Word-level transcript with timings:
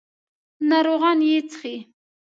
ناروغان 0.69 1.19
یې 1.29 1.37
څښي. 1.49 1.73